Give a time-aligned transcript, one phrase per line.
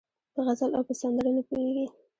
[0.33, 1.85] په غزل او په سندره نه پوهېږي